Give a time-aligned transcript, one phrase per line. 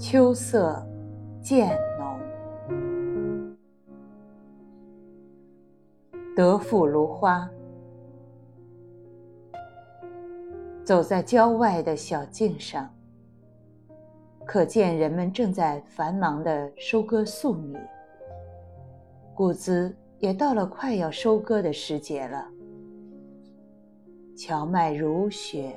[0.00, 0.80] 秋色
[1.42, 3.56] 渐浓，
[6.36, 7.50] 德富芦花。
[10.84, 12.88] 走在郊外的小径上，
[14.46, 17.76] 可见人们正在繁忙的收割粟米，
[19.34, 22.46] 谷子也到了快要收割的时节了。
[24.36, 25.76] 荞麦如雪，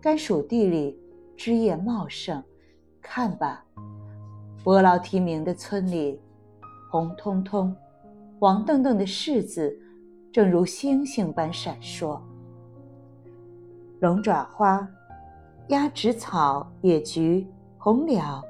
[0.00, 0.98] 甘薯地里
[1.36, 2.42] 枝叶茂盛。
[3.14, 3.62] 看吧，
[4.64, 6.18] 伯劳提名的村里，
[6.90, 7.76] 红彤彤、
[8.40, 9.78] 黄澄澄的柿子，
[10.32, 12.18] 正如星星般闪烁。
[14.00, 14.88] 龙爪花、
[15.68, 18.42] 鸭跖草、野菊、红蓼，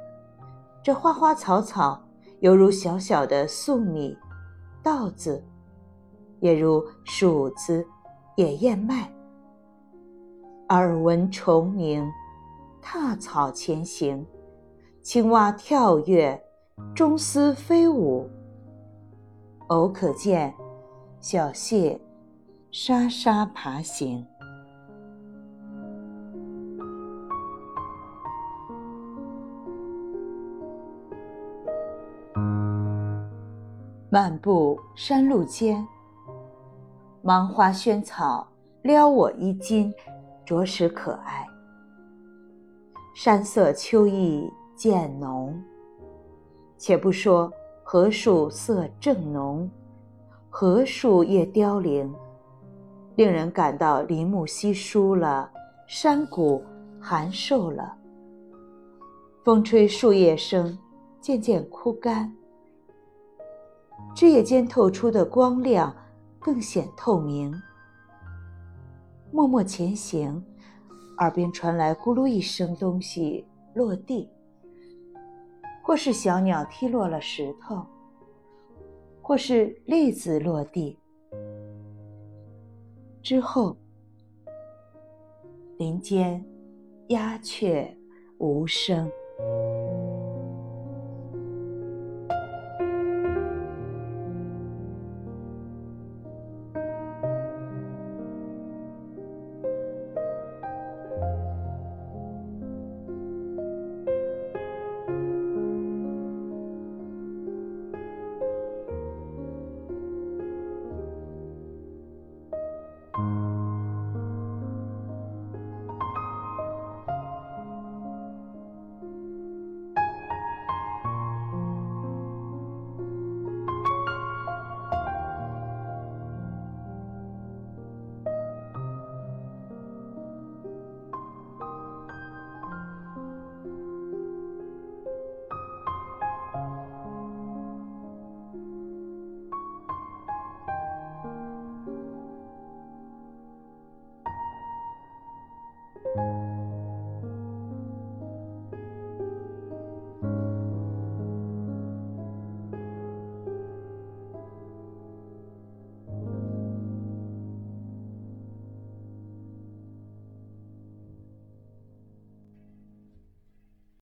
[0.81, 2.01] 这花花草草
[2.39, 4.17] 犹如小小的粟米、
[4.81, 5.43] 稻子，
[6.39, 7.85] 也如黍子、
[8.37, 9.13] 野燕麦。
[10.69, 12.09] 耳闻虫鸣，
[12.81, 14.25] 踏草前行。
[15.03, 16.41] 青蛙跳跃，
[16.95, 18.31] 钟丝飞舞。
[19.67, 20.55] 偶可见
[21.21, 22.01] 小蟹
[22.71, 24.25] 沙沙爬行。
[34.09, 35.85] 漫步山路间，
[37.23, 38.47] 芒花萱草
[38.83, 39.93] 撩我衣襟，
[40.45, 41.45] 着实可爱。
[43.17, 44.49] 山色秋意。
[44.83, 45.63] 渐浓。
[46.77, 47.53] 且不说
[47.85, 49.71] 何树色正浓，
[50.51, 52.13] 何树叶凋零，
[53.15, 55.49] 令人感到林木稀疏了，
[55.87, 56.65] 山谷
[57.01, 57.97] 寒瘦了。
[59.45, 60.77] 风吹树叶声
[61.21, 62.35] 渐渐枯干，
[64.17, 65.95] 枝叶间透出的光亮
[66.41, 67.55] 更显透明。
[69.31, 70.45] 默默前行，
[71.19, 74.29] 耳边传来咕噜一声，东西落地。
[75.83, 77.85] 或是小鸟踢落了石头，
[79.21, 80.97] 或是栗子落地，
[83.21, 83.77] 之后
[85.79, 86.43] 林间
[87.09, 87.95] 鸦雀
[88.39, 89.11] 无声。